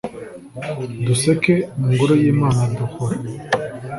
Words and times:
duseka, 1.05 1.53
mu 1.77 1.87
ngoro 1.93 2.13
y'imana 2.21 2.61
duhora 2.77 3.17